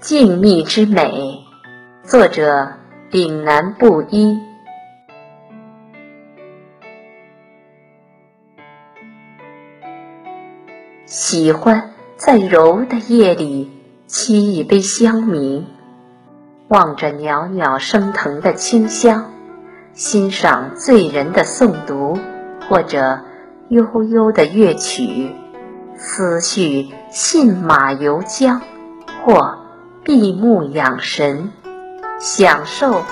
[0.00, 1.40] 静谧之美，
[2.04, 2.68] 作者
[3.10, 4.38] 岭南布衣。
[11.04, 13.72] 喜欢在柔的夜里
[14.08, 15.64] 沏一杯香茗，
[16.68, 19.32] 望着袅袅升腾的清香，
[19.94, 22.16] 欣赏醉人的诵读，
[22.68, 23.18] 或者
[23.68, 25.32] 悠悠的乐曲。
[25.96, 28.60] 思绪信马由缰，
[29.24, 29.58] 或
[30.04, 31.52] 闭目养神，
[32.18, 33.02] 享受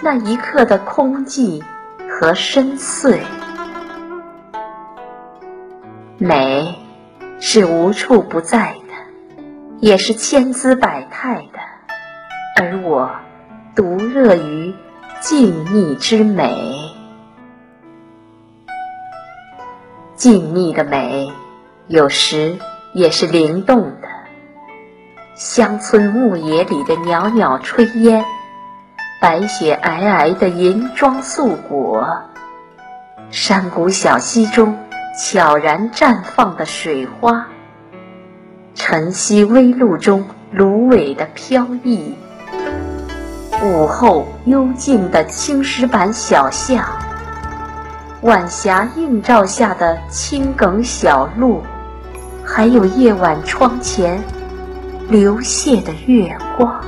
[0.00, 1.62] 那一刻的空寂
[2.08, 3.18] 和深邃。
[6.18, 6.78] 美
[7.40, 8.94] 是无处不在的，
[9.80, 13.10] 也是千姿百态的，而我
[13.74, 14.74] 独乐于
[15.20, 16.94] 静谧之美。
[20.14, 21.30] 静谧的美。
[21.88, 22.58] 有时
[22.94, 24.05] 也是灵动的，
[25.36, 28.24] 乡村牧野里的袅袅炊烟，
[29.20, 32.22] 白雪皑皑的银装素裹，
[33.28, 34.78] 山谷小溪中
[35.14, 37.48] 悄然绽放的水花，
[38.74, 42.14] 晨曦微露中芦苇的飘逸，
[43.62, 46.82] 午后幽静的青石板小巷，
[48.22, 51.62] 晚霞映照下的青埂小路。
[52.42, 54.22] 还有夜晚窗前
[55.08, 56.84] 流泻的月光，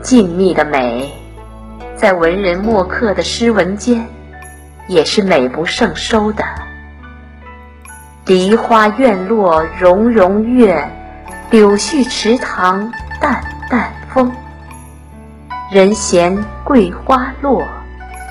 [0.00, 1.08] 静谧的美，
[1.94, 4.04] 在文人墨客的诗文间，
[4.88, 6.44] 也是美不胜收的。
[8.26, 10.84] 梨花院落融融月，
[11.50, 14.32] 柳絮池塘淡淡风。
[15.70, 17.64] 人闲桂花落，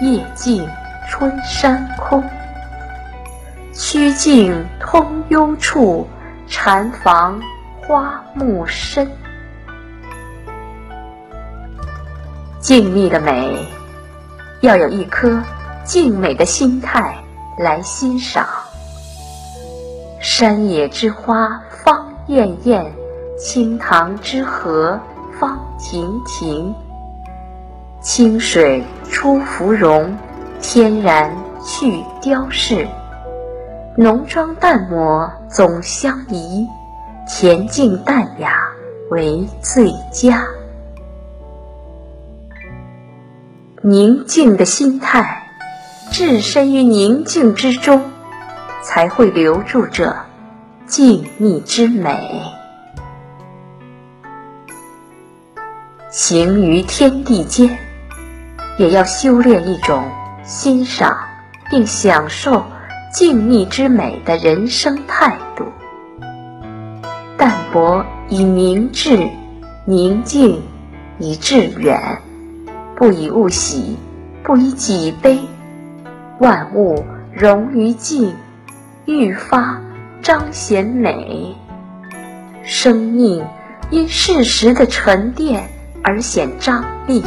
[0.01, 0.67] 夜静
[1.09, 2.21] 春山空。
[3.84, 6.08] 曲径通幽处，
[6.47, 7.42] 禅房
[7.81, 9.09] 花木深。
[12.59, 13.58] 静谧的美，
[14.62, 15.42] 要有一颗
[15.84, 17.18] 静美的心态
[17.58, 18.47] 来欣赏。
[20.19, 22.86] 山野之花芳艳艳，
[23.36, 24.98] 清塘之荷
[25.40, 26.72] 芳亭亭。
[28.00, 30.16] 清水出芙蓉，
[30.62, 32.88] 天然去雕饰。
[33.97, 36.66] 浓妆淡抹总相宜，
[37.28, 38.53] 恬静淡雅
[39.09, 40.46] 为最佳。
[43.81, 45.46] 宁静的心态，
[46.09, 48.01] 置身于宁静之中，
[48.81, 50.16] 才会留住这
[50.88, 52.44] 静谧之美。
[56.09, 57.78] 行于天地间，
[58.78, 60.09] 也要修炼一种
[60.46, 61.18] 欣赏
[61.69, 62.63] 并享受。
[63.11, 65.66] 静谧之美的人生态度，
[67.38, 69.27] 淡泊以明志，
[69.85, 70.61] 宁静
[71.19, 72.00] 以致远，
[72.95, 73.97] 不以物喜，
[74.44, 75.38] 不以己悲，
[76.39, 78.33] 万物融于静，
[79.03, 79.77] 愈发
[80.21, 81.53] 彰显美。
[82.63, 83.45] 生命
[83.89, 85.67] 因事实的沉淀
[86.01, 87.21] 而显张力，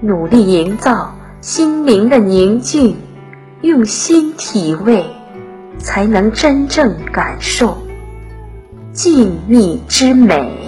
[0.00, 2.96] 努力营造心灵的宁静。
[3.62, 5.04] 用心体味，
[5.78, 7.76] 才能真正感受
[8.92, 10.59] 静谧之美。